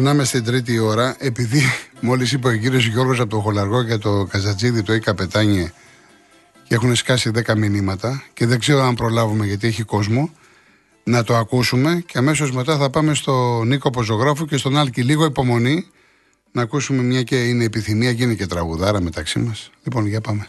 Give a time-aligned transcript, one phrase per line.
[0.00, 1.16] Περνάμε στην τρίτη ώρα.
[1.18, 1.62] Επειδή
[2.00, 5.72] μόλις είπε ο κύριος Γιώργος από το Χολαργό και το Καζατζίδι το Ικα Πετάνιε
[6.64, 10.30] και έχουν σκάσει 10 μηνύματα και δεν ξέρω αν προλάβουμε γιατί έχει κόσμο.
[11.04, 15.02] Να το ακούσουμε και αμέσως μετά θα πάμε στο Νίκο Ποζογράφου και στον Άλκη.
[15.02, 15.86] Λίγο υπομονή
[16.52, 19.70] να ακούσουμε μια και είναι επιθυμία και είναι και τραγουδάρα μεταξύ μας.
[19.84, 20.48] Λοιπόν, για πάμε.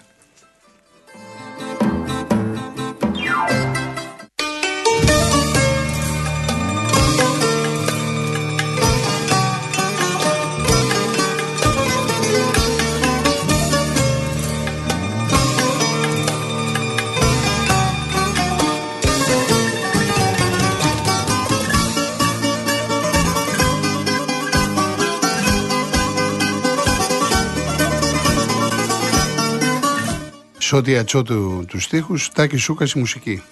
[30.73, 33.43] Σώτη Ατσό του, τους στίχους, Τάκη Σούκας η μουσική.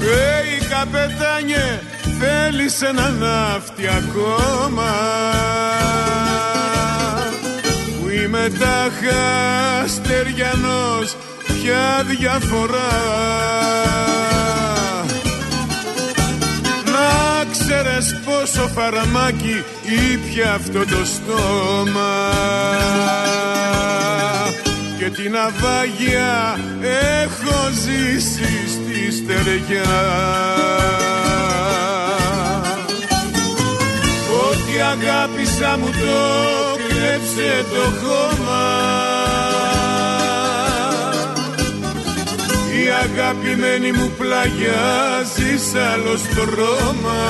[0.00, 1.80] Hey, καπετάνιε,
[2.18, 4.90] θέλεις ένα ναύτη ακόμα;
[8.00, 11.16] Που είμαι τάχα στεριανός,
[11.46, 12.90] ποια διαφορά;
[17.92, 19.64] Ξέρες πόσο φαραμάκι
[20.12, 22.30] ήπια αυτό το στόμα.
[24.98, 26.58] Και την αβάγια
[27.22, 29.90] έχω ζήσει στη στερεγιά
[34.48, 39.01] Ό,τι αγάπησα μου το κλέψε το χώμα
[42.82, 47.22] Η αγαπημένη μου πλαγιάζει σ' άλλο στρώμα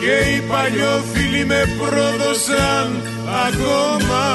[0.00, 3.02] Και οι παλιόφιλοι με πρόδωσαν
[3.46, 4.26] ακόμα.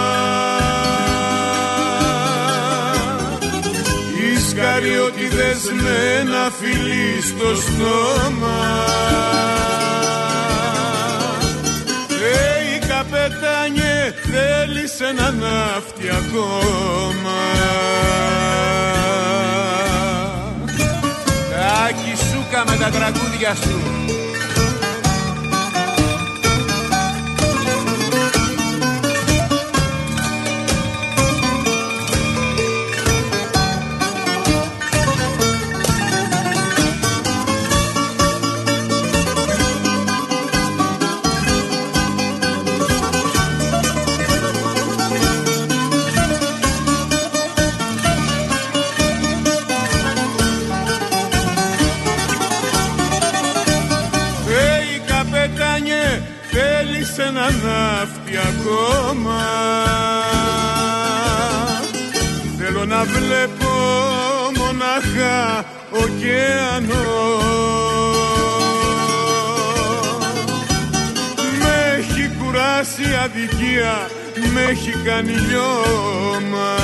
[4.17, 8.89] Οι σκαριώτιδες με ένα φιλί στο στόμα.
[13.01, 13.90] Καπετάνιες
[14.41, 17.39] θέλεις ένα ναύτη ακόμα.
[21.51, 23.79] Τάκη σούκα με τα τραγούδια σου
[62.91, 63.73] να βλέπω
[64.57, 67.39] μονάχα ωκεανό.
[71.59, 74.09] Με έχει κουράσει αδικία,
[74.53, 76.75] με έχει κάνει λιώμα.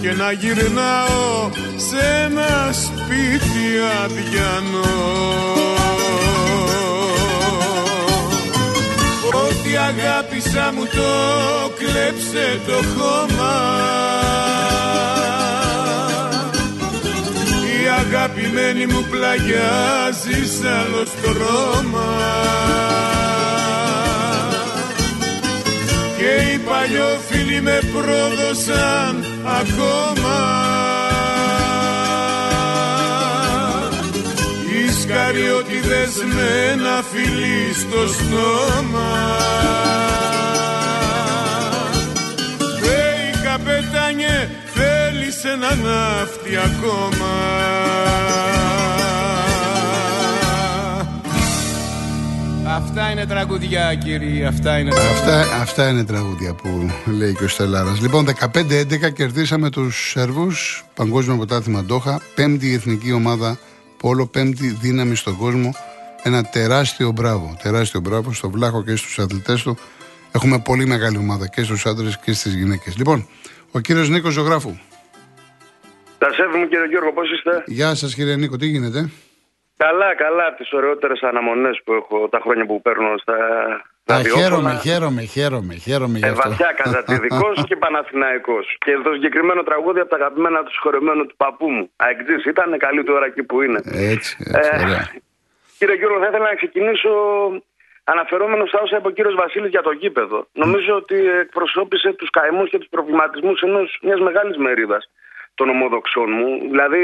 [0.00, 3.66] Και να γυρνάω σε ένα σπίτι
[4.04, 5.15] αδιανό
[9.88, 11.10] αγάπησα μου το
[11.78, 13.54] κλέψε το χώμα.
[17.82, 22.14] Η αγαπημένη μου πλαγιάζει σ' άλλος στρώμα
[26.18, 29.24] Και οι παλιόφιλοι με πρόδωσαν
[29.60, 30.85] ακόμα
[35.06, 39.36] σκαριώτιδες με ένα φιλί στο στόμα
[42.82, 47.34] Hey καπετάνιε θέλεις ένα ναύτη ακόμα
[52.68, 55.40] Αυτά είναι τραγουδιά κύριε, αυτά είναι τραγουδιά.
[55.40, 58.00] Αυτά, αυτά είναι τραγουδιά που λέει και ο Στελάρας.
[58.00, 63.58] Λοιπόν, 15-11 κερδίσαμε τους Σερβούς, Παγκόσμιο Ποτάθημα Ντόχα, πέμπτη εθνική ομάδα
[63.98, 65.70] Πόλο, πέμπτη δύναμη στον κόσμο.
[66.22, 67.56] Ένα τεράστιο μπράβο.
[67.62, 69.76] Τεράστιο μπράβο στο Βλάχο και στους αθλητές του.
[70.32, 72.96] Έχουμε πολύ μεγάλη ομάδα και στους άντρες και στις γυναίκες.
[72.96, 73.28] Λοιπόν,
[73.72, 74.74] ο κύριος Νίκος Ζωγράφου.
[76.18, 79.10] Τα σέβη μου κύριε Γιώργο, πώς είστε; Γεια σας κύριε Νίκο, τι γίνεται;
[79.76, 83.36] Καλά, καλά, από τις ωραιότερες αναμονές που έχω τα χρόνια που παίρνω στα,
[84.12, 88.76] Α, χαίρομαι, χαίρομαι, χαίρομαι, χαίρομαι ε, βαθιά καζατιδικό και Παναθηναϊκός.
[88.78, 91.90] Και το συγκεκριμένο τραγούδι από τα αγαπημένα του συγχωρεμένου του παππού μου.
[91.96, 93.80] Αεκτζή ήταν καλή του ώρα εκεί που είναι.
[93.84, 95.10] Έτσι, έτσι ε, ωραία.
[95.78, 97.10] Κύριε Γιώργο, θα ήθελα να ξεκινήσω
[98.04, 100.48] αναφερόμενος στα όσα είπε ο κύριος Βασίλης για το γήπεδο.
[100.52, 105.10] Νομίζω ότι εκπροσώπησε τους καημούς και τους προβληματισμούς ενός μιας μεγάλης μερίδας
[105.54, 106.58] των ομοδοξών μου.
[106.70, 107.02] Δηλαδή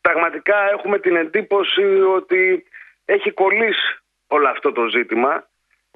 [0.00, 1.84] πραγματικά έχουμε την εντύπωση
[2.16, 2.64] ότι
[3.04, 5.48] έχει κολλήσει όλο αυτό το ζήτημα,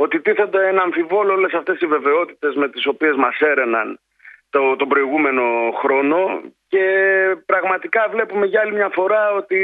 [0.05, 3.99] ότι τίθενται ένα αμφιβόλο όλες αυτές οι βεβαιότητες με τις οποίες μας έρεναν
[4.51, 5.45] το, τον προηγούμενο
[5.81, 6.85] χρόνο και
[7.47, 9.61] πραγματικά βλέπουμε για άλλη μια φορά ότι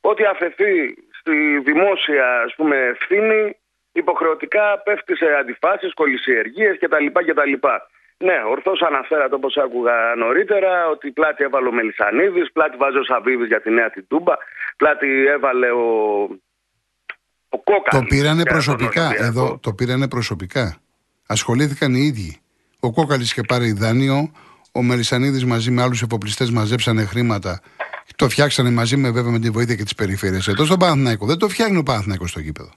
[0.00, 3.56] ό,τι αφαιθεί στη δημόσια ας πούμε, ευθύνη
[3.92, 7.06] υποχρεωτικά πέφτει σε αντιφάσεις, κολυσιεργίες κτλ.
[7.06, 7.66] κτλ.
[8.24, 13.46] Ναι, ορθώς αναφέρατε όπως άκουγα νωρίτερα ότι πλάτη έβαλε ο Μελισανίδης, πλάτη βάζει ο Σαββίδης
[13.46, 14.34] για τη νέα την Τούμπα,
[14.76, 15.84] πλάτη έβαλε ο.
[17.48, 18.02] Ο Κόκαλη.
[18.02, 19.12] Το πήρανε προσωπικά.
[19.16, 20.76] Εδώ το πήρανε προσωπικά.
[21.26, 22.40] Ασχολήθηκαν οι ίδιοι.
[22.80, 24.32] Ο Κόκαλη είχε πάρει δάνειο,
[24.72, 27.60] ο Μελισανίδης μαζί με άλλους εφοπλιστές μαζέψανε χρήματα.
[28.16, 30.48] Το φτιάξανε μαζί με βέβαια με τη βοήθεια και τις περιφέρειες.
[30.48, 31.26] Εδώ στον Παναθηναϊκό.
[31.26, 32.70] Δεν το φτιάχνει ο Παναθηναϊκός στο γήπεδο.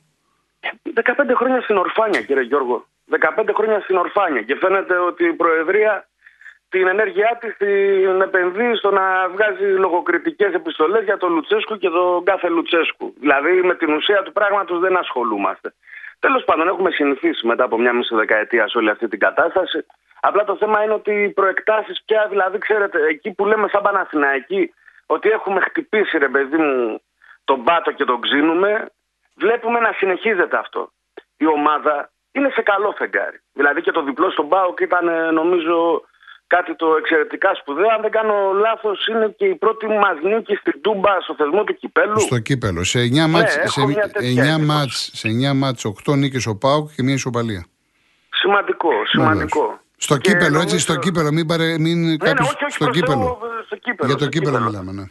[0.93, 2.87] 15 χρόνια στην ορφάνια, κύριε Γιώργο.
[3.09, 4.41] 15 χρόνια στην ορφάνια.
[4.41, 6.09] Και φαίνεται ότι η Προεδρία
[6.71, 12.23] την ενέργειά της την επενδύει στο να βγάζει λογοκριτικές επιστολές για τον Λουτσέσκου και τον
[12.23, 13.13] κάθε Λουτσέσκου.
[13.19, 15.73] Δηλαδή με την ουσία του πράγματος δεν ασχολούμαστε.
[16.19, 19.85] Τέλος πάντων, έχουμε συνηθίσει μετά από μια μισή δεκαετία σε όλη αυτή την κατάσταση.
[20.21, 24.73] Απλά το θέμα είναι ότι οι προεκτάσεις πια, δηλαδή, ξέρετε, εκεί που λέμε σαν Παναθηναϊκή,
[25.05, 27.01] ότι έχουμε χτυπήσει ρε παιδί μου
[27.43, 28.85] τον πάτο και τον ξύνουμε,
[29.35, 30.91] βλέπουμε να συνεχίζεται αυτό.
[31.37, 33.39] Η ομάδα είναι σε καλό φεγγάρι.
[33.53, 36.01] Δηλαδή και το διπλό στον Πάοκ ήταν νομίζω
[36.55, 37.89] κάτι το εξαιρετικά σπουδαίο.
[37.95, 41.75] Αν δεν κάνω λάθος, είναι και η πρώτη μας νίκη στην Τούμπα στο θεσμό του
[41.81, 42.19] κυπέλου.
[42.19, 42.83] Στο κύπελο.
[42.83, 43.81] Σε 9 μάτς, ναι, σε
[44.57, 47.63] 9 μάτς, σε 9 μάτς 8 νίκες ο Πάοκ και μια ισοπαλία.
[48.29, 49.79] Σημαντικό, σημαντικό.
[49.97, 50.63] Στο και κύπελο, νομίζω...
[50.63, 53.39] έτσι, στο κύπελο, μην, παρε, μην ναι, ναι, όχι, όχι, στο, κύπελο.
[53.65, 54.07] στο κύπελο.
[54.09, 55.05] Για το στο κύπελο, κύπελο μιλάμε, ναι.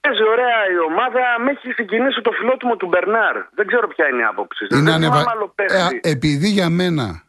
[0.00, 3.36] Παίζει ωραία η ομάδα, με έχει συγκινήσει το φιλότιμο του Μπερνάρ.
[3.54, 4.66] Δεν ξέρω ποια είναι η άποψη.
[4.70, 5.20] Είναι ανεβα...
[5.56, 7.23] ε, επειδή για μένα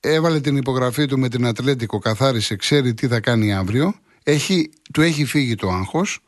[0.00, 3.94] έβαλε την υπογραφή του με την Ατλέτικο, καθάρισε, ξέρει τι θα κάνει αύριο.
[4.24, 6.18] Έχει, του έχει φύγει το άγχος.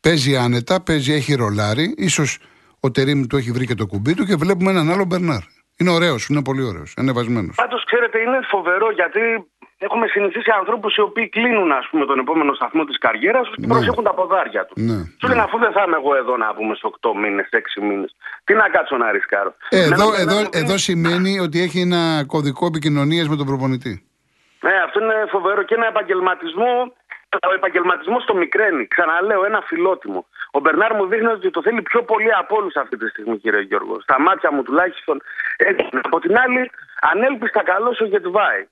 [0.00, 1.94] Παίζει άνετα, παίζει, έχει ρολάρι.
[1.96, 2.38] Ίσως
[2.80, 5.42] ο Τερήμ του έχει βρει και το κουμπί του και βλέπουμε έναν άλλο Μπερνάρ.
[5.78, 6.94] Είναι ωραίος, είναι πολύ ωραίος.
[6.98, 7.52] Είναι βασμένο.
[7.54, 9.20] Πάντως, ξέρετε, είναι φοβερό γιατί
[9.78, 13.66] έχουμε συνηθίσει ανθρώπους οι οποίοι κλείνουν ας πούμε, τον επόμενο σταθμό της καριέρας τους και
[13.66, 13.72] ναι.
[13.72, 14.82] προσέχουν τα ποδάρια τους.
[14.82, 14.98] Ναι.
[15.20, 18.16] Σου λένε, αφού δεν θα είμαι εγώ εδώ να πούμε σε 8 μήνες, 6 μήνες,
[18.44, 19.54] τι να κάτσω να ρισκάρω.
[19.68, 24.08] Ε, εδώ, εδώ, εδώ σημαίνει ότι έχει ένα κωδικό επικοινωνίας με τον προπονητή.
[24.60, 26.92] Ναι, αυτό είναι φοβερό και ένα επαγγελματισμό.
[27.50, 28.86] Ο επαγγελματισμός το μικραίνει.
[28.86, 30.26] Ξαναλέω, ένα φιλότιμο.
[30.50, 33.60] Ο Μπερνάρ μου δείχνει ότι το θέλει πιο πολύ από όλους αυτή τη στιγμή, κύριε
[33.60, 34.00] Γιώργο.
[34.00, 35.22] Στα μάτια μου τουλάχιστον.
[35.56, 35.88] Έτσι.
[36.02, 36.70] Από την άλλη,
[37.00, 38.66] ανέλπιστα καλός ο Γετβάη.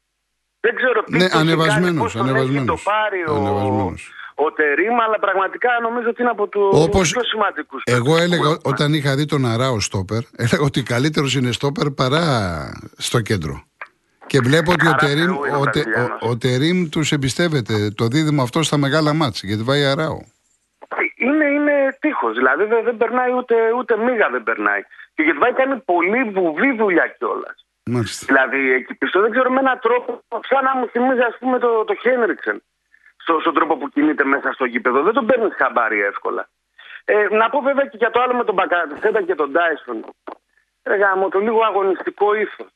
[0.64, 3.94] Δεν ξέρω τι ναι, ανεβασμένος, κάνει, ανεβασμένος, το πάρει ο,
[4.34, 7.82] ο Τερίμ, αλλά πραγματικά νομίζω ότι είναι από του Όπως πιο σημαντικούς.
[7.86, 12.24] Εγώ έλεγα όταν είχα δει τον Αράο Στόπερ, έλεγα ότι καλύτερος είναι Στόπερ παρά
[12.96, 13.64] στο κέντρο.
[14.26, 15.40] Και βλέπω ότι ο Τερίμ, ο,
[16.20, 20.18] ο, ο Τερίμ τους εμπιστεύεται το δίδυμο αυτό στα μεγάλα μάτς, γιατί βάει Αράο.
[21.16, 24.82] Είναι, είναι τείχος, δηλαδή δεν, δεν περνάει ούτε, ούτε μίγα δεν περνάει.
[25.14, 27.61] Και γιατί βάει κάνει πολύ βουβή δουλειά κιόλας.
[27.90, 28.26] Μάλιστα.
[28.26, 31.84] Δηλαδή εκεί πίσω δεν ξέρω με έναν τρόπο, σαν να μου θυμίζει ας πούμε το,
[31.84, 32.62] το Χένριξεν
[33.16, 35.02] στο, στον τρόπο που κινείται μέσα στο γήπεδο.
[35.02, 36.48] Δεν τον παίρνεις χαμπάρι εύκολα.
[37.04, 40.04] Ε, να πω βέβαια και για το άλλο με τον Μπακαρισέτα και τον Τάισον.
[40.82, 42.66] Έγα μου το λίγο αγωνιστικό ήθο.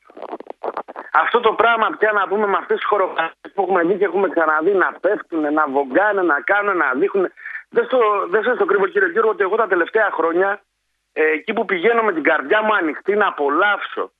[1.11, 4.29] Αυτό το πράγμα πια να πούμε με αυτές τις χορογραφίε που έχουμε δει και έχουμε
[4.29, 7.31] ξαναδεί να πέφτουν, να βογκάνε, να κάνουν, να δείχνουν.
[7.69, 7.99] Δεν στο,
[8.29, 10.61] δεν στο κρύβω κύριε Γιώργο ότι εγώ τα τελευταία χρόνια
[11.13, 14.11] ε, εκεί που πηγαίνω με την καρδιά μου ανοιχτή να απολαύσω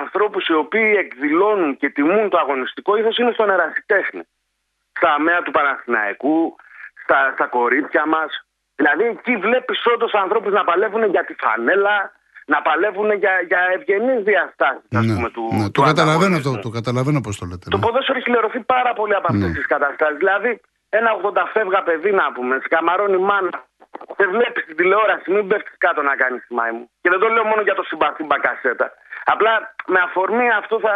[0.00, 4.22] ανθρώπους οι οποίοι εκδηλώνουν και τιμούν το αγωνιστικό ήθος είναι στον ερασιτέχνη.
[4.92, 6.56] Στα αμαία του Παναθηναϊκού,
[7.02, 8.30] στα, στα κορίτσια μας.
[8.74, 12.12] Δηλαδή εκεί βλέπεις όντως ανθρώπους να παλεύουν για τη φανέλα,
[12.46, 16.68] να παλεύουν για, για ευγενείς διαστάσεις ναι, πούμε, του, ναι, του το, καταλαβαίνω αυτό, το
[16.68, 17.66] καταλαβαίνω πώς το λέτε.
[17.70, 17.84] Το ναι.
[17.84, 19.56] ποδόσφαιρο έχει λερωθεί πάρα πολύ από αυτές ναι.
[19.58, 20.16] τις καταστάσεις.
[20.16, 23.68] Δηλαδή ένα 80 φεύγα παιδί να πούμε, σκαμαρώνει μάνα
[24.20, 26.84] δεν βλέπεις την τηλεόραση, μην πέφτεις κάτω να κάνεις τη μάη μου.
[27.02, 28.86] Και δεν το λέω μόνο για το συμπαθή μπακασέτα.
[29.32, 30.94] Απλά με αφορμή αυτό θα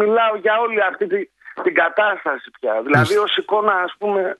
[0.00, 1.18] μιλάω για όλη αυτή τη,
[1.62, 2.82] την κατάσταση πια.
[2.86, 4.38] Δηλαδή ως εικόνα, ας πούμε,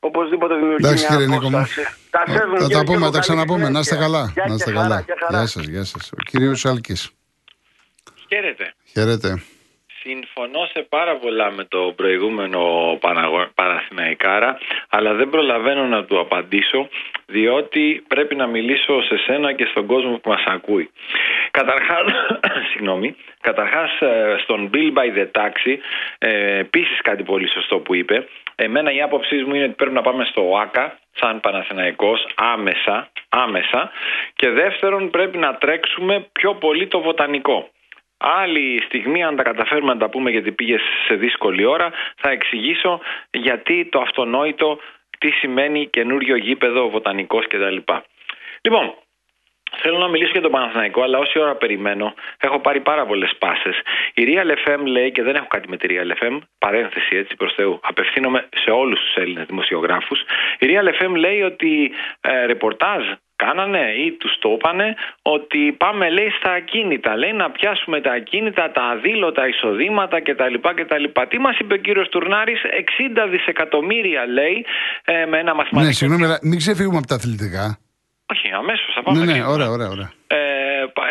[0.00, 1.80] οπωσδήποτε δημιουργεί Εντάξει, μια απόσταση.
[2.10, 2.22] Τα
[2.58, 3.68] Θα τα πούμε, τα ξαναπούμε.
[3.68, 4.32] Να είστε καλά.
[4.48, 5.04] Να είστε καλά.
[5.28, 6.10] Γεια σας, γεια σας.
[6.12, 7.10] Ο κύριος Σάλκης.
[8.28, 8.74] Χαίρετε.
[8.92, 9.42] Χαίρετε.
[10.02, 12.60] Συμφωνώ σε πάρα πολλά με το προηγούμενο
[13.54, 16.88] Παναθηναϊκάρα, αλλά δεν προλαβαίνω να του απαντήσω,
[17.26, 20.90] διότι πρέπει να μιλήσω σε σένα και στον κόσμο που μας ακούει.
[21.50, 22.04] Καταρχάς,
[22.70, 25.76] συγγνώμη, καταρχάς ε, στον Bill by the Taxi,
[26.18, 30.02] ε, επίσης κάτι πολύ σωστό που είπε, εμένα η άποψή μου είναι ότι πρέπει να
[30.02, 33.90] πάμε στο ΆΚΑ, σαν Παναθηναϊκός, άμεσα, άμεσα,
[34.36, 37.70] και δεύτερον πρέπει να τρέξουμε πιο πολύ το βοτανικό.
[38.22, 43.00] Άλλη στιγμή, αν τα καταφέρουμε να τα πούμε γιατί πήγε σε δύσκολη ώρα, θα εξηγήσω
[43.30, 44.78] γιατί το αυτονόητο
[45.18, 47.76] τι σημαίνει καινούριο γήπεδο, βοτανικός κτλ.
[48.60, 48.94] Λοιπόν,
[49.82, 53.80] Θέλω να μιλήσω για τον Παναθηναϊκό, αλλά όση ώρα περιμένω, έχω πάρει πάρα πολλές πάσες.
[54.14, 57.52] Η Real FM λέει, και δεν έχω κάτι με τη Real FM, παρένθεση έτσι προς
[57.54, 60.20] Θεού, απευθύνομαι σε όλους τους Έλληνες δημοσιογράφους.
[60.58, 63.02] Η Real FM λέει ότι ε, ρεπορτάζ
[63.44, 64.88] κάνανε ή τους το είπανε
[65.22, 67.16] ότι πάμε λέει στα ακίνητα.
[67.16, 70.54] Λέει να πιάσουμε τα ακίνητα, τα αδήλωτα εισοδήματα κτλ.
[70.78, 71.04] κτλ.
[71.28, 72.60] Τι μας είπε ο κύριος Τουρνάρης,
[73.24, 74.64] 60 δισεκατομμύρια λέει
[75.04, 75.86] ε, με ένα μαθηματικό.
[75.86, 77.78] Ναι, συγγνώμη, μην ξεφύγουμε από τα αθλητικά.
[78.32, 79.24] Όχι, αμέσως θα πάμε.
[79.24, 79.88] Ναι, ναι, ωραία, ωραία.
[79.88, 80.10] ωραία.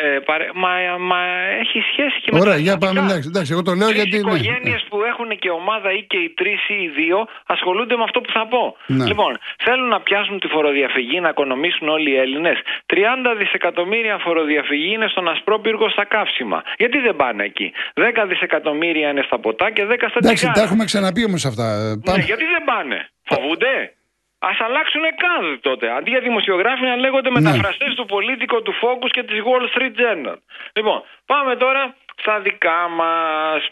[0.04, 0.72] Ε, ε, παρε, μα,
[1.12, 1.22] μα,
[1.64, 3.00] έχει σχέση και με Ωραία, για πάμε.
[3.00, 4.16] Εντάξει, εντάξει, εγώ το λέω γιατί.
[4.16, 4.30] Οι ναι.
[4.30, 8.22] οικογένειες που έχουν και ομάδα ή και οι τρεις ή οι δύο ασχολούνται με αυτό
[8.22, 8.64] που θα πω.
[8.86, 9.06] Ναι.
[9.06, 9.32] Λοιπόν,
[9.66, 12.58] θέλουν να πιάσουν τη φοροδιαφυγή, να οικονομήσουν όλοι οι Έλληνες.
[12.94, 12.96] 30
[13.38, 16.64] δισεκατομμύρια φοροδιαφυγή είναι στον Ασπρόπυργο στα καύσιμα.
[16.78, 20.20] Γιατί δεν πάνε εκεί; 10 δισεκατομμύρια είναι στα ποτά και 10 στα τσιγάρα.
[20.22, 21.66] Εντάξει, τα έχουμε ξαναπεί όμως αυτά.
[22.06, 23.94] Ναι, γιατί δεν πάνε; Φοβούνται;
[24.40, 25.92] Α αλλάξουν καν τότε.
[25.92, 27.40] Αντί για δημοσιογράφοι να λέγονται ναι.
[27.40, 30.38] μεταφραστές του Πολίτικο, του Focus και της Wall Street Journal.
[30.76, 33.70] Λοιπόν, πάμε τώρα στα δικά μας.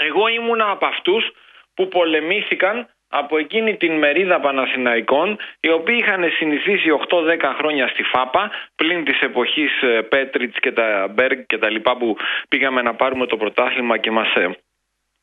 [0.00, 1.30] Εγώ ήμουν από αυτούς
[1.74, 8.50] που πολεμήθηκαν από εκείνη την μερίδα Παναθηναϊκών οι οποίοι είχαν συνηθίσει 8-10 χρόνια στη ΦΑΠΑ
[8.76, 12.16] πλην της εποχής ε, Πέτριτς και τα Μπέργκ και τα λοιπά που
[12.48, 14.56] πήγαμε να πάρουμε το πρωτάθλημα και μας ε,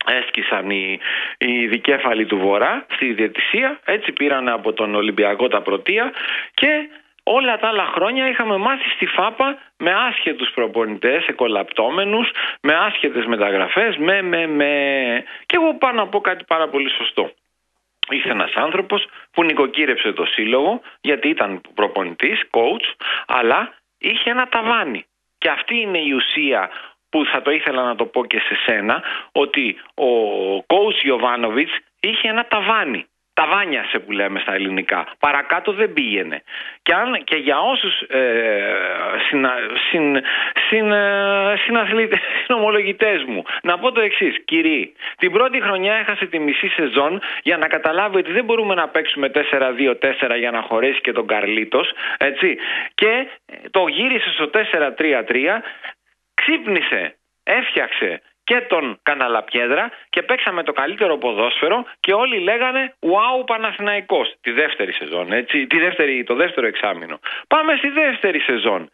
[0.05, 0.99] έσκησαν οι,
[1.37, 6.11] οι δικέφαλοι του Βορρά στη διαιτησία, έτσι πήραν από τον Ολυμπιακό τα πρωτεία
[6.53, 6.89] και
[7.23, 12.31] όλα τα άλλα χρόνια είχαμε μάθει στη ΦΑΠΑ με άσχετους προπονητές, εκολαπτώμενους,
[12.61, 14.69] με άσχετες μεταγραφές, με, με, με...
[15.45, 17.31] Και εγώ πάω να πω κάτι πάρα πολύ σωστό.
[18.09, 25.05] Είσαι ένας άνθρωπος που νοικοκύρεψε το σύλλογο γιατί ήταν προπονητής, coach, αλλά είχε ένα ταβάνι.
[25.37, 26.69] Και αυτή είναι η ουσία
[27.11, 30.09] που θα το ήθελα να το πω και σε σένα, ότι ο
[30.57, 33.05] coach Ιωβάνοβιτς είχε ένα ταβάνι.
[33.33, 35.07] Ταβάνιασε που λέμε στα ελληνικά.
[35.19, 36.43] Παρακάτω δεν πήγαινε.
[36.81, 38.19] Και, αν, και για όσους ε,
[39.27, 39.53] συνα,
[39.89, 40.21] συν,
[40.67, 41.53] συν, ε,
[42.45, 44.43] συνομολογητές μου να πω το εξής.
[44.45, 48.87] Κύριοι, την πρώτη χρονιά έχασε τη μισή σεζόν για να καταλάβει ότι δεν μπορούμε να
[48.87, 51.91] παίξουμε 4-2-4 για να χωρέσει και τον Καρλίτος.
[52.17, 52.57] Έτσι.
[52.95, 53.27] Και
[53.71, 55.61] το γύρισε στο 4-3-3
[56.41, 64.33] ξύπνησε, έφτιαξε και τον Καναλαπιέδρα και παίξαμε το καλύτερο ποδόσφαιρο και όλοι λέγανε «Wow Παναθηναϊκός»
[64.41, 67.19] τη δεύτερη σεζόν, έτσι, τη δεύτερη, το δεύτερο εξάμεινο.
[67.47, 68.91] Πάμε στη δεύτερη σεζόν.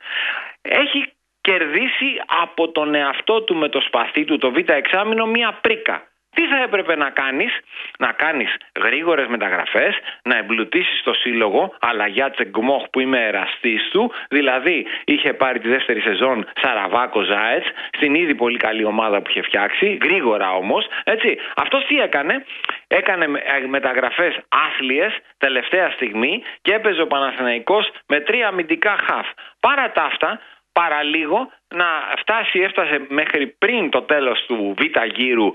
[0.62, 1.12] Έχει
[1.42, 2.10] κερδίσει
[2.44, 6.08] από τον εαυτό του με το σπαθί του το β' εξάμεινο μία πρίκα.
[6.38, 7.52] Τι θα έπρεπε να κάνεις,
[8.00, 14.12] να κάνεις γρήγορες μεταγραφές, να εμπλουτίσεις το σύλλογο, αλλά για τσεγκμόχ που είμαι εραστής του,
[14.30, 19.42] δηλαδή είχε πάρει τη δεύτερη σεζόν Σαραβάκο Ζάετς, στην ήδη πολύ καλή ομάδα που είχε
[19.42, 21.38] φτιάξει, γρήγορα όμως, έτσι.
[21.56, 22.46] Αυτός τι έκανε,
[22.88, 29.28] έκανε ε, μεταγραφές άθλιες τελευταία στιγμή και έπαιζε ο Παναθηναϊκός με τρία αμυντικά χαφ.
[29.60, 30.40] Παρά τα αυτά,
[30.74, 31.86] παραλίγο να
[32.18, 35.52] φτάσει, έφτασε μέχρι πριν το τέλος του β' γύρου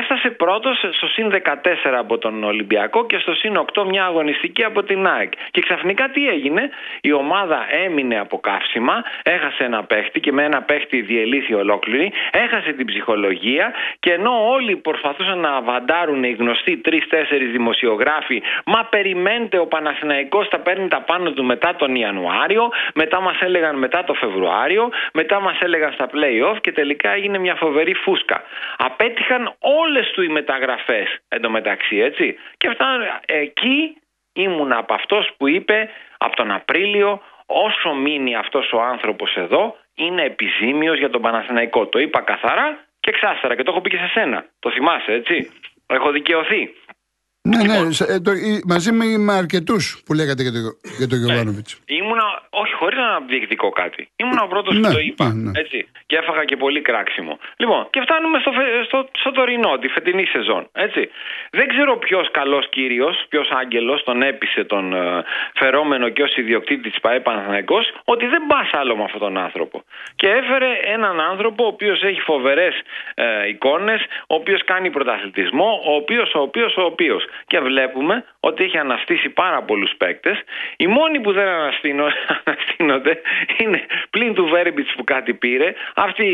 [0.00, 1.36] έφτασε πρώτος στο συν 14
[1.98, 5.32] από τον Ολυμπιακό και στο συν 8 μια αγωνιστική από την ΑΕΚ.
[5.50, 10.62] Και ξαφνικά τι έγινε, η ομάδα έμεινε από καύσιμα, έχασε ένα παίχτη και με ένα
[10.62, 17.44] παίχτη διελήθη ολόκληρη, έχασε την ψυχολογία και ενώ όλοι προσπαθούσαν να βαντάρουν οι γνωστοί τρει-τέσσερι
[17.44, 23.40] δημοσιογράφοι, μα περιμένετε ο Παναθηναϊκός θα παίρνει τα πάνω του μετά τον Ιανουάριο, μετά μας
[23.40, 24.90] έλεγαν μετά το Φεβρουάριο,
[25.28, 28.42] μετά μας έλεγαν στα play-off και τελικά έγινε μια φοβερή φούσκα.
[28.76, 33.96] Απέτυχαν όλες του οι μεταγραφές εντωμεταξύ έτσι και φτάνω εκεί
[34.32, 40.22] ήμουν από αυτός που είπε από τον Απρίλιο όσο μείνει αυτός ο άνθρωπος εδώ είναι
[40.22, 41.86] επιζήμιος για τον Παναθηναϊκό.
[41.86, 44.44] Το είπα καθαρά και εξάστερα και το έχω πει και σε σένα.
[44.58, 45.50] Το θυμάσαι έτσι.
[45.86, 46.74] Έχω δικαιωθεί.
[47.48, 47.90] Ναι, ναι, λοιπόν.
[48.08, 48.30] ε, το,
[48.66, 50.62] μαζί με, με αρκετούς που λέγατε για τον
[50.98, 51.70] για το Γιωβάνοβιτς.
[51.74, 51.96] Ναι.
[51.96, 54.08] Ήμουνα, όχι χωρίς να διεκδικώ κάτι.
[54.16, 55.26] Ήμουνα ο πρώτος ναι, που το είπα.
[55.28, 55.60] Ναι, ναι.
[55.60, 55.88] Έτσι.
[56.06, 57.38] Και έφαγα και πολύ κράξιμο.
[57.56, 58.52] Λοιπόν, και φτάνουμε στο,
[58.86, 60.68] στο, στο τωρινό, τη φετινή σεζόν.
[60.72, 61.10] Έτσι.
[61.50, 65.24] Δεν ξέρω ποιος καλός κύριος, ποιος άγγελος τον έπεισε τον ε,
[65.54, 69.82] φερόμενο και ως ιδιοκτήτης της ΠαΕ Παναθανικό ότι δεν πας άλλο με αυτόν τον άνθρωπο.
[70.16, 72.74] Και έφερε έναν άνθρωπο ο οποίος έχει φοβερές
[73.14, 77.24] ε, εικόνες, ο οποίος κάνει πρωταθλητισμό, ο οποίος, ο οποίος, ο οποίος.
[77.46, 80.42] Και βλέπουμε ότι έχει αναστήσει πάρα πολλούς παίκτες.
[80.76, 81.48] Οι μόνοι που δεν
[82.44, 83.20] αναστήνονται
[83.58, 86.26] είναι πλην του Βέρμπιτς που κάτι πήρε, αυτή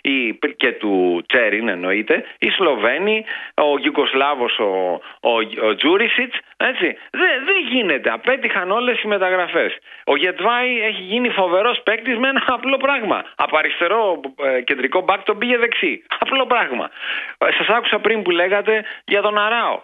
[0.00, 5.32] η, και του Τσέριν εννοείται, οι Σλοβαίνοι, ο Γιουγκοσλάβος ο, ο,
[5.66, 6.38] ο Τζούρισιτς.
[6.56, 6.96] Έτσι.
[7.10, 8.10] Δεν, δεν γίνεται.
[8.10, 9.78] Απέτυχαν όλες οι μεταγραφές.
[10.04, 13.24] Ο Γετβάη έχει γίνει φοβερός παίκτης με ένα απλό πράγμα.
[13.36, 16.02] Από αριστερό ε, κεντρικό μπακ τον πήγε δεξί.
[16.18, 16.90] Απλό πράγμα.
[17.38, 19.80] Ε, Σας άκουσα πριν που λέγατε για τον Αράο.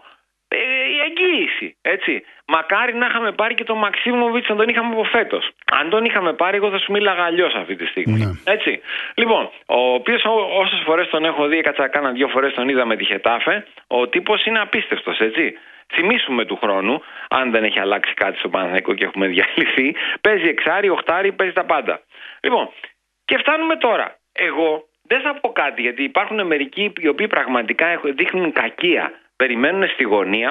[0.52, 2.24] Ε, η εγγύηση, έτσι.
[2.46, 5.50] Μακάρι να είχαμε πάρει και τον Μαξίμοβιτ αν τον είχαμε από φέτος.
[5.72, 8.18] Αν τον είχαμε πάρει, εγώ θα σου μίλαγα αλλιώς αυτή τη στιγμή.
[8.18, 8.52] Ναι.
[8.52, 8.80] Έτσι.
[9.14, 10.22] Λοιπόν, ο οποίος
[10.60, 14.08] όσες φορές τον έχω δει, έκατσα κάνα δύο φορές τον είδα με τη Χετάφε, ο
[14.08, 15.54] τύπος είναι απίστευτος, έτσι.
[15.94, 20.88] Θυμίσουμε του χρόνου, αν δεν έχει αλλάξει κάτι στο Παναθηναϊκό και έχουμε διαλυθεί, παίζει εξάρι,
[20.88, 22.00] οχτάρι, παίζει τα πάντα.
[22.40, 22.70] Λοιπόν,
[23.24, 24.16] και φτάνουμε τώρα.
[24.32, 29.12] Εγώ δεν θα πω κάτι, γιατί υπάρχουν μερικοί οι οποίοι πραγματικά δείχνουν κακία.
[29.42, 30.50] Περιμένουν στη γωνία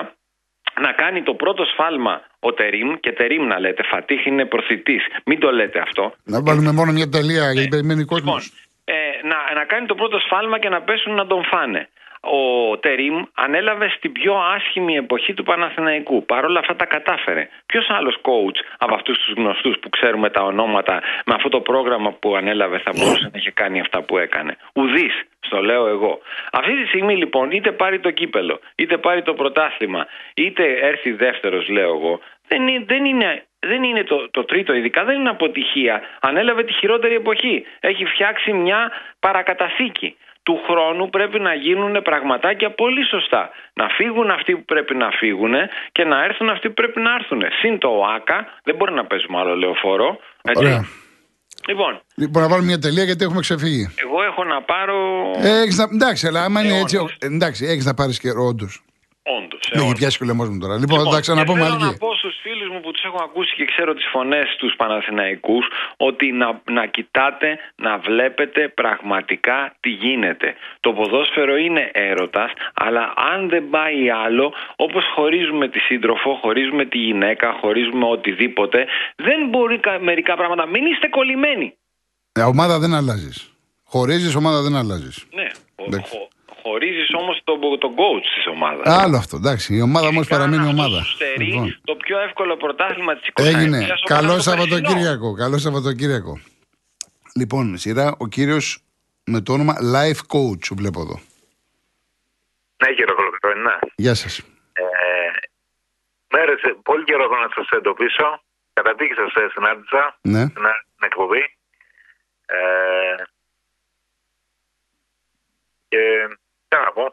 [0.85, 3.83] να κάνει το πρώτο σφάλμα ο Τερίμ και Τερίμ να λέτε.
[3.91, 5.03] Φατίχ είναι προθητής.
[5.25, 6.13] Μην το λέτε αυτό.
[6.23, 8.41] Να βάλουμε μόνο μια τελεία γιατί περιμένει κόσμος.
[8.43, 11.81] Λοιπόν, ε, να, να κάνει το πρώτο σφάλμα και να πέσουν να τον φάνε
[12.21, 16.25] ο Τερίμ ανέλαβε στην πιο άσχημη εποχή του Παναθηναϊκού.
[16.25, 17.49] Παρ' όλα αυτά τα κατάφερε.
[17.65, 22.11] Ποιος άλλος coach από αυτούς τους γνωστούς που ξέρουμε τα ονόματα με αυτό το πρόγραμμα
[22.11, 24.57] που ανέλαβε θα μπορούσε να είχε κάνει αυτά που έκανε.
[24.73, 26.19] Ουδής, στο λέω εγώ.
[26.51, 31.67] Αυτή τη στιγμή λοιπόν είτε πάρει το κύπελο, είτε πάρει το πρωτάθλημα, είτε έρθει δεύτερος,
[31.67, 36.01] λέω εγώ, δεν είναι, δεν είναι δεν είναι το, το τρίτο, ειδικά δεν είναι αποτυχία.
[36.21, 37.65] Ανέλαβε τη χειρότερη εποχή.
[37.79, 43.49] Έχει φτιάξει μια παρακαταθήκη του χρόνου πρέπει να γίνουν πραγματάκια πολύ σωστά.
[43.73, 45.53] Να φύγουν αυτοί που πρέπει να φύγουν
[45.91, 47.41] και να έρθουν αυτοί που πρέπει να έρθουν.
[47.59, 50.19] Συν το ΟΑΚΑ, δεν μπορεί να παίζουμε άλλο λεωφόρο.
[50.43, 50.63] Έτσι.
[50.65, 50.85] Ωραία.
[51.67, 53.93] Λοιπόν, Λοιπόν, να βάλουμε μια τελεία γιατί έχουμε ξεφύγει.
[54.05, 54.97] εγώ έχω να πάρω.
[55.35, 55.83] Ε, έχεις να...
[55.93, 56.93] Εντάξει, αλλά άμα είναι Αιώνας.
[56.93, 57.15] έτσι.
[57.19, 58.83] Εντάξει, έχεις να πάρεις καιρό, όντως.
[59.23, 59.71] Όντως.
[59.73, 60.75] Με έχει πιάσεις και ο λαιμό μου τώρα.
[60.83, 61.83] Λοιπόν, θα ξαναπούμε και θέλω άλλη.
[61.91, 65.65] να πω στου φίλου μου που του έχω ακούσει και ξέρω τις φωνές τους Παναθηναϊκούς
[65.97, 70.55] ότι να, να κοιτάτε, να βλέπετε πραγματικά τι γίνεται.
[70.79, 76.97] Το ποδόσφαιρο είναι έρωτας, αλλά αν δεν πάει άλλο, όπως χωρίζουμε τη σύντροφο, χωρίζουμε τη
[76.97, 80.65] γυναίκα, χωρίζουμε οτιδήποτε, δεν μπορεί κα- μερικά πράγματα.
[80.65, 81.73] Μην είστε κολλημένοι.
[82.33, 83.53] Ε, ομάδα δεν αλλάζεις.
[83.83, 85.25] Χωρίζεις, ομάδα δεν αλλάζεις.
[85.33, 86.11] Ναι, ο- Εντάξει.
[86.17, 86.27] χω,
[86.63, 89.03] χωρίζεις όμως τον, τον coach της ομάδας.
[89.03, 89.75] Άλλο αυτό, εντάξει.
[89.75, 91.03] Η ομάδα όμω παραμείνει ομάδα.
[91.03, 93.87] Στερεί Λοιπόν, το πιο εύκολο πρωτάθλημα της 20 έγινε.
[94.05, 95.33] Καλό Σαββατοκύριακο.
[95.33, 96.39] Καλό Σαββατοκύριακο.
[97.35, 98.83] Λοιπόν, σειρά ο κύριος
[99.25, 101.19] με το όνομα Life Coach, που βλέπω εδώ.
[102.77, 103.77] Ναι, κύριε Κολοκοτρώνη, ναι.
[103.95, 104.37] Γεια σας.
[104.73, 104.83] Ε,
[106.33, 108.41] μέρες, πολύ καιρό έχω να σας εντοπίσω.
[108.73, 110.39] Κατά τύχη σας ε, συνάντησα Ναι.
[110.39, 111.57] στην, στην εκπομπή.
[112.45, 113.23] Ε,
[115.87, 115.97] και
[116.71, 117.05] τι να πω.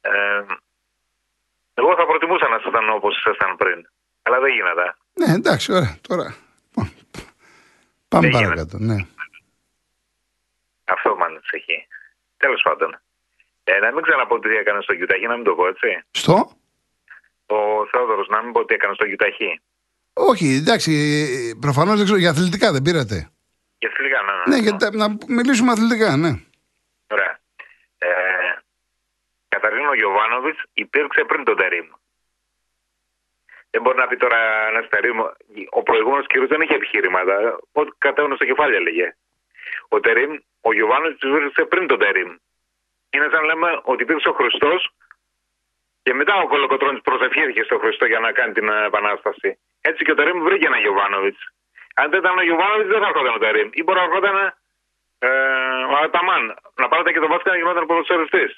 [0.00, 0.42] Ε,
[1.74, 3.78] εγώ θα προτιμούσα να ήσασταν όπως ήσασταν πριν.
[4.22, 4.86] Αλλά δεν γίνεται.
[5.20, 5.96] Ναι, εντάξει, ωραία.
[6.08, 6.34] Τώρα.
[6.68, 6.90] Λοιπόν,
[8.08, 8.42] Πάμε Έγινε.
[8.42, 8.76] παρακάτω.
[8.78, 8.96] Ναι.
[10.84, 11.86] Αυτό με ανησυχεί.
[12.36, 13.00] Τέλος πάντων.
[13.64, 16.02] Ε, να μην ξαναπώ τι έκανε στο Κιουταχή, να μην το πω έτσι.
[16.10, 16.50] Στο;
[17.46, 19.60] Ο Θεόδωρος, να μην πω τι έκανε στο Κιουταχή.
[20.12, 20.92] Όχι, εντάξει,
[21.60, 22.18] προφανώς δεν ξέρω.
[22.18, 23.30] Για αθλητικά δεν πήρατε.
[23.78, 24.56] Και φιλικά, ναι, ναι.
[24.56, 26.28] Ναι, γιατί να μιλήσουμε αθλητικά, ναι.
[27.06, 27.38] Ωραία.
[27.98, 28.08] Ε,
[29.48, 31.86] Καταρχήν ο Γιωβάνοβιτς υπήρξε πριν τον Τερήμ.
[33.72, 34.38] Δεν μπορεί να πει τώρα
[34.70, 35.18] ένας Τερήμ.
[35.70, 37.34] Ο προηγούμενος κύριος δεν είχε επιχείρηματα.
[37.72, 39.16] Ό,τι κατέβαινε στο κεφάλι έλεγε.
[39.88, 42.30] Ο Τερήμ, ο Γιωβάνοβιτς υπήρξε πριν τον Τερήμ.
[43.12, 44.80] Είναι σαν να λέμε ότι υπήρξε ο Χριστός
[46.02, 49.58] και μετά ο Κολοκοτρόνη προσευχήθηκε στον Χριστό για να κάνει την ε, επανάσταση.
[49.80, 51.40] Έτσι και ο Τερήμ βρήκε ένα Γιωβάνοβιτς.
[51.94, 53.68] Αν δεν ήταν ο Γιωβάνοβιτς δεν θα έρχονταν ο Τερήμ.
[53.72, 54.36] Ή μπορεί να έρχονταν
[55.18, 55.28] ε,
[55.92, 56.44] ο Αταμάν.
[56.80, 58.52] Να πάρετε και τον Βάσκα να γινόταν ποδοσφαιριστής.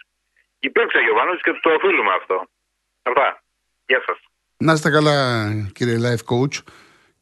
[0.69, 2.37] Υπήρξε Γιωβάνοβιτ και του το οφείλουμε αυτό.
[3.03, 3.43] Αυτά.
[3.87, 4.19] Γεια σας.
[4.57, 5.17] Να είστε καλά,
[5.75, 6.57] κύριε Life Coach.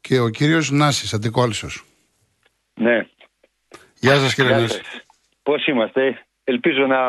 [0.01, 1.67] Και ο κύριος Νάσης, Αντικόλσο.
[2.73, 2.97] Ναι.
[3.99, 4.75] Γεια σας, κύριε Γεια Νάση.
[4.77, 5.05] σας.
[5.43, 6.99] Πώς είμαστε; Ελπίζω να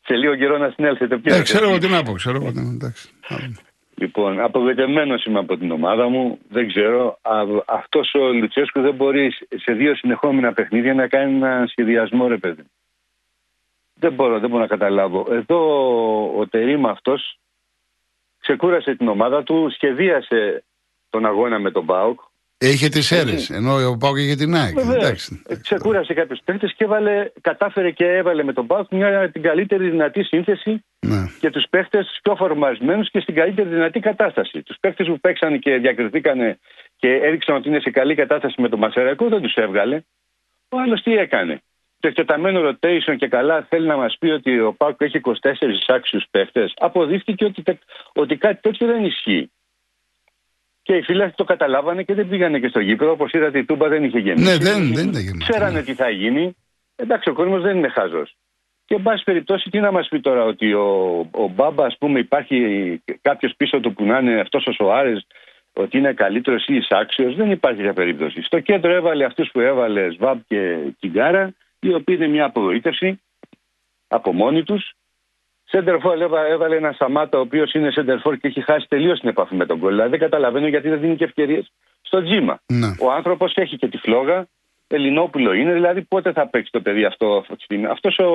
[0.00, 1.36] σε λίγο καιρό να συνέλθετε πια.
[1.36, 2.12] Ναι, ξέρω εγώ τι να πω.
[2.12, 2.70] Ξέρω εγώ τι να πω.
[2.70, 3.08] Εντάξει.
[3.20, 3.56] Θα δούμε.
[3.94, 6.38] Λοιπόν, απογοητευμένος είμαι από την ομάδα μου.
[6.48, 7.18] Δεν ξέρω.
[7.22, 12.36] Α, αυτός ο Λουτσέσκου δεν μπορεί σε δύο συνεχόμενα παιχνίδια να κάνει ένα σχεδιασμό, ρε
[12.36, 12.62] παιδί.
[13.98, 15.26] Δεν μπορώ, δεν μπορώ να καταλάβω.
[15.30, 15.58] Εδώ
[16.38, 17.38] ο Τερίμ αυτός
[18.40, 20.64] ξεκούρασε την ομάδα του, σχεδίασε
[21.10, 22.20] τον αγώνα με τον Μπάουκ.
[22.58, 24.74] Είχε τις αίρες, ενώ ο Πάουκ είχε την ΑΕΚ.
[24.74, 25.02] Βεβαίως.
[25.02, 25.42] Εντάξει.
[25.46, 29.90] Ε, Ξεκούρασε κάποιους παίκτες και έβαλε, κατάφερε και έβαλε με τον Πάουκ μια την καλύτερη
[29.90, 31.24] δυνατή σύνθεση Ναι.
[31.40, 34.62] και τους παίχτε πιο φορμαρισμένου και στην καλύτερη δυνατή κατάσταση.
[34.62, 36.58] Τους παίχτε που παίξαν και διακριθήκαν
[36.96, 40.00] και έδειξαν ότι είναι σε καλή κατάσταση με τον Μασερακό δεν τους έβγαλε.
[40.68, 41.62] Ο άλλος τι έκανε;
[42.00, 45.30] Το εκτεταμένο rotation και καλά θέλει να μας πει ότι ο Πάκο έχει 24
[45.86, 47.62] άξιους παίχτες, αποδείχτηκε ότι,
[48.12, 49.50] ότι κάτι τέτοιο δεν ισχύει.
[50.82, 53.10] Και οι φίλοι το καταλάβανε και δεν πήγανε και στο γήπεδο.
[53.10, 54.44] Όπως είδατε, η Τούμπα δεν είχε γεμίσει.
[54.44, 55.48] Ναι, δεν, δεν ήταν γεμίσει.
[55.48, 55.82] Ξέρανε ναι.
[55.82, 56.56] τι θα γίνει.
[56.96, 58.22] Εντάξει, ο κόσμος δεν είναι χάζο.
[58.84, 62.18] Και εν πάση περιπτώσει, τι να μας πει τώρα, ότι ο, ο Μπάμπα, ας πούμε,
[62.18, 62.58] υπάρχει
[63.20, 65.26] κάποιος πίσω του που να είναι αυτός ο Σοάρες,
[65.72, 67.32] ότι είναι καλύτερος ή εισάξιο.
[67.32, 68.42] Δεν υπάρχει για περίπτωση.
[68.42, 71.54] Στο κέντρο έβαλε αυτούς που έβαλε Σβάμπ και Κιγκάρα,
[71.88, 73.20] οι οποίοι είναι μια απογοήτευση
[74.08, 74.92] από μόνοι τους.
[75.64, 76.20] Σέντερφορ
[76.50, 79.78] έβαλε ένα Σαμάτα, ο οποίος είναι σέντερφορ και έχει χάσει τελείως την επαφή με τον
[79.78, 79.92] κόλλο.
[79.94, 81.72] Δηλαδή δεν καταλαβαίνω γιατί δεν δίνει και ευκαιρίες
[82.02, 82.60] στο τζίμα.
[82.66, 82.86] Ναι.
[83.00, 84.46] Ο άνθρωπος έχει και τη φλόγα,
[84.88, 87.86] Ελληνόπουλο είναι, δηλαδή πότε θα παίξει το παιδί αυτό αυτή τη στιγμή.
[87.86, 88.30] Αυτός ο,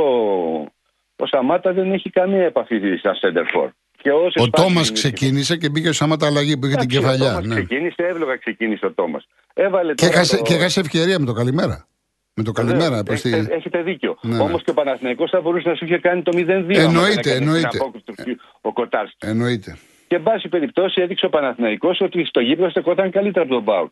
[1.15, 3.69] ο Σαμάτα δεν έχει καμία επαφή σαν σέντερφορ.
[4.39, 7.35] Ο Τόμας ξεκίνησε και μπήκε ο Σαμάτα αλλαγή που είχε την κεφαλιά.
[7.35, 7.55] Ο ναι.
[7.55, 9.27] ξεκίνησε, εύλογα ξεκίνησε ο Τόμας.
[9.95, 10.79] Και έχασε το...
[10.79, 11.87] ευκαιρία με το καλημέρα.
[12.41, 13.03] Με το καλημέρα.
[13.07, 14.17] Έχετε, έχετε, έχετε δίκιο.
[14.21, 16.75] Ναι, Όμως και ο Παναθηναϊκός θα μπορούσε να σου είχε κάνει το 0-2.
[16.75, 17.77] Εννοείται, εννοείται.
[18.61, 19.27] Ο Κοτάρσκι.
[19.27, 19.77] Εννοείται.
[20.07, 23.91] Και εν πάση περιπτώσει έδειξε ο Παναθηναϊκός ότι στο γήπεδο στεκόταν καλύτερα από τον Μπάουκ.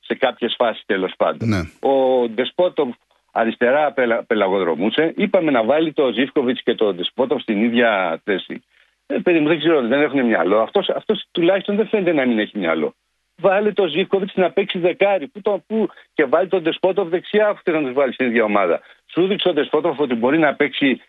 [0.00, 1.48] Σε κάποιες φάσεις τέλος πάντων.
[1.48, 1.88] Ναι.
[1.90, 2.88] Ο Ντεσπότοβ
[3.32, 5.12] αριστερά πελα, πελαγοδρομούσε.
[5.16, 8.62] Είπαμε να βάλει το Ζήφκοβιτς και το Ντεσπότοβ στην ίδια θέση.
[9.06, 10.60] Ε, παιδί μου, δεν ξέρω, δεν έχουν μυαλό.
[10.60, 12.94] Αυτό αυτός τουλάχιστον δεν φαίνεται να μην έχει μυαλό
[13.36, 15.26] βάλει το Ζήφκοβιτς να παίξει δεκάρι.
[15.28, 18.44] Πού το, πού, και βάλει τον Ντεσπότοφ δεξιά που θέλει να τους βάλει στην ίδια
[18.44, 18.80] ομάδα.
[19.12, 21.00] Σου δείξε ο Ντεσπότοφ ότι μπορεί να παίξει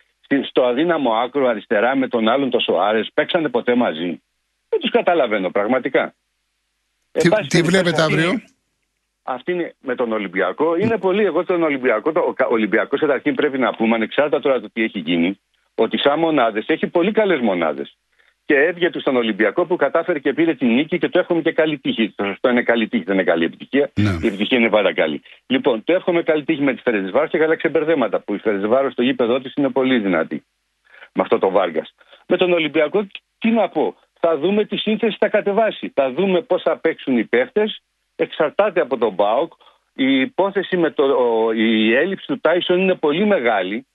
[0.47, 3.09] στο αδύναμο άκρο αριστερά με τον άλλον το Σοάρες.
[3.13, 4.21] Παίξανε ποτέ μαζί.
[4.69, 6.13] Δεν τους καταλαβαίνω πραγματικά.
[7.11, 8.41] Τι, ε, τι βλέπετε αύριο;
[9.23, 10.75] Αυτή είναι με τον Ολυμπιακό.
[10.75, 11.23] Είναι πολύ.
[11.23, 14.99] Εγώ τον Ολυμπιακό, το, ο Ολυμπιακός καταρχήν πρέπει να πούμε, ανεξάρτητα τώρα το τι έχει
[14.99, 15.39] γίνει,
[15.75, 17.97] ότι σαν μονάδες έχει πολύ καλές μονάδες
[18.47, 21.51] και έβγαινε του στον Ολυμπιακό που κατάφερε και πήρε την νίκη και το εύχομαι και
[21.51, 22.13] καλή τύχη.
[22.15, 23.91] Το σωστό είναι καλή τύχη, δεν είναι καλή επιτυχία.
[23.95, 24.09] Ναι.
[24.21, 25.21] Η επιτυχία είναι πάρα καλή.
[25.47, 29.01] Λοιπόν, το εύχομαι καλή τύχη με τη Φερεζβάρο και καλά ξεμπερδέματα που η Φερεζβάρο στο
[29.01, 30.43] γήπεδο της είναι πολύ δυνατή.
[31.13, 31.93] Με αυτό το Βάργας.
[32.27, 33.07] Με τον Ολυμπιακό,
[33.39, 33.95] τι να πω.
[34.19, 35.91] Θα δούμε τη σύνθεση θα κατεβάσει.
[35.93, 37.81] Θα δούμε πώς θα παίξουν οι παίχτες.
[38.15, 39.53] Εξαρτάται από τον Μπάουκ.
[39.93, 41.03] Η υπόθεση με το,
[41.55, 43.87] η έλλειψη του Τάισον είναι πολύ μεγάλη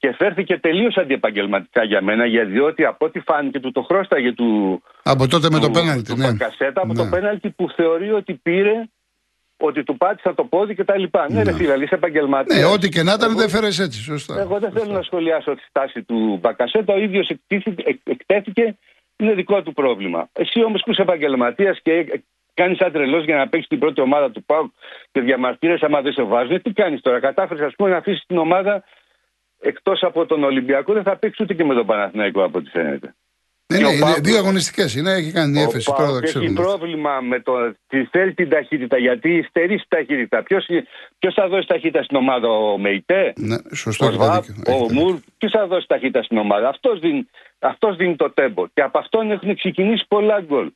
[0.00, 4.82] και φέρθηκε τελείως αντιεπαγγελματικά για μένα, γιατί από ό,τι φάνηκε του το χρώσταγε του.
[5.02, 6.32] Από τότε με το πέναλτι, ναι.
[6.36, 7.02] Κασέτα, από ναι.
[7.02, 8.88] το πέναλτι που θεωρεί ότι πήρε,
[9.56, 11.02] ότι του πάτησα το πόδι κτλ.
[11.02, 12.58] Ναι, ναι, ρε φίλε, είσαι επαγγελματίας.
[12.58, 14.40] Ναι, ό,τι και να ήταν δεν φέρες έτσι, σωστά.
[14.40, 16.94] Εγώ δεν θέλω να σχολιάσω τη στάση του Μπακασέτα.
[16.94, 17.30] Ο ίδιος
[18.04, 18.76] εκτέθηκε,
[19.16, 20.28] είναι δικό του πρόβλημα.
[20.32, 22.22] Εσύ όμως που είσαι επαγγελματίας και
[22.54, 24.70] κάνεις σαν τρελό για να παίξεις την πρώτη ομάδα του ΠΑΟΚ
[25.12, 28.38] και διαμαρτύρεσαι άμα δεν σε βάζουν, τι κάνεις τώρα; Κατάφερες, ας πούμε, να αφήσεις την
[28.38, 28.84] ομάδα
[29.60, 33.14] εκτός από τον Ολυμπιακό δεν θα παίξει ούτε και με τον Παναθηναϊκό από ό,τι φαίνεται.
[33.72, 35.90] Ναι, ναι, είναι δύο αγωνιστικές είναι, έχει κάνει διέφεση.
[35.90, 37.52] Ο έχει πρόβλημα με το.
[37.86, 40.42] Τη θέλει την ταχύτητα γιατί στερεί ταχύτητα.
[41.18, 45.52] Ποιο θα δώσει ταχύτητα στην ομάδα, ο Μεϊτέ, ναι, σωστό ο Βαπ, ο Μουρ, ποιος
[45.52, 48.66] θα δώσει ταχύτητα στην ομάδα; Αυτός δίνει, αυτός δίνει το τέμπο.
[48.74, 50.70] Και από αυτόν έχουν ξεκινήσει πολλά γκολ.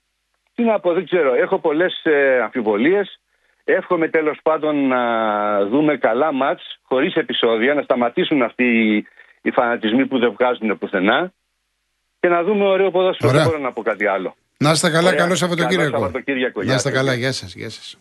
[0.54, 1.34] Τι να πω, δεν ξέρω.
[1.34, 3.20] Έχω πολλές ε, αμφιβολίες.
[3.64, 5.03] Εύχομαι τέλος πάντων να
[5.66, 8.64] δούμε καλά μάτς χωρίς επεισόδια, να σταματήσουν αυτοί
[9.42, 11.33] οι φανατισμοί που δεν βγάζουν πουθενά
[12.20, 13.33] και να δούμε ωραίο ποδόσφαιρο.
[13.33, 14.35] Δεν μπορώ να πω κάτι άλλο.
[14.57, 15.98] Να είστε καλά, καλό Σαββατοκύριακο.
[15.98, 16.62] Σαββατοκύριακο.
[16.62, 17.55] Να είστε καλά, γεια σας.
[17.55, 17.98] Γεια σας.